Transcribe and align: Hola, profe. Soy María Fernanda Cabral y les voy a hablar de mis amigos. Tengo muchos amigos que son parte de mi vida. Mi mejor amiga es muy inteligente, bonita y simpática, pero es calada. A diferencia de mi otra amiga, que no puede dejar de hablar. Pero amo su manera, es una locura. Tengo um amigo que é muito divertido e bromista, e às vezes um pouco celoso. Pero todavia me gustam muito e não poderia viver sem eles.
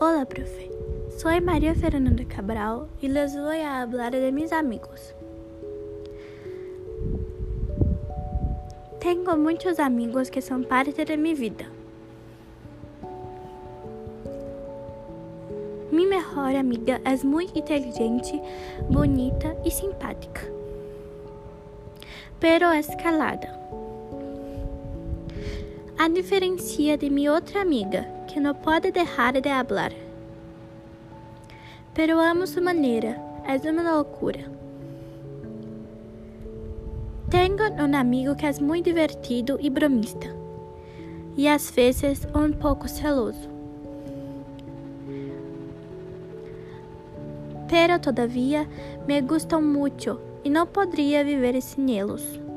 Hola, 0.00 0.26
profe. 0.26 0.70
Soy 1.16 1.40
María 1.40 1.74
Fernanda 1.74 2.22
Cabral 2.24 2.86
y 3.02 3.08
les 3.08 3.36
voy 3.36 3.58
a 3.58 3.80
hablar 3.80 4.12
de 4.12 4.30
mis 4.30 4.52
amigos. 4.52 5.12
Tengo 9.00 9.36
muchos 9.36 9.80
amigos 9.80 10.30
que 10.30 10.40
son 10.40 10.62
parte 10.62 11.04
de 11.04 11.16
mi 11.16 11.34
vida. 11.34 11.68
Mi 15.90 16.06
mejor 16.06 16.54
amiga 16.54 17.00
es 17.04 17.24
muy 17.24 17.50
inteligente, 17.54 18.40
bonita 18.88 19.56
y 19.64 19.72
simpática, 19.72 20.42
pero 22.38 22.70
es 22.70 22.86
calada. 23.02 23.52
A 25.98 26.08
diferencia 26.08 26.96
de 26.96 27.10
mi 27.10 27.28
otra 27.28 27.62
amiga, 27.62 28.14
que 28.38 28.44
no 28.44 28.54
puede 28.54 28.92
dejar 28.92 29.42
de 29.42 29.50
hablar. 29.50 29.92
Pero 31.92 32.20
amo 32.20 32.46
su 32.46 32.62
manera, 32.62 33.20
es 33.48 33.64
una 33.64 33.82
locura. 33.96 34.44
Tengo 37.30 37.64
um 37.64 37.96
amigo 37.96 38.36
que 38.36 38.46
é 38.46 38.52
muito 38.60 38.84
divertido 38.84 39.58
e 39.60 39.68
bromista, 39.68 40.28
e 41.36 41.48
às 41.48 41.68
vezes 41.72 42.28
um 42.32 42.52
pouco 42.52 42.86
celoso. 42.86 43.48
Pero 47.68 47.98
todavia 47.98 48.68
me 49.08 49.20
gustam 49.20 49.60
muito 49.60 50.20
e 50.44 50.48
não 50.48 50.64
poderia 50.64 51.24
viver 51.24 51.60
sem 51.60 51.98
eles. 51.98 52.47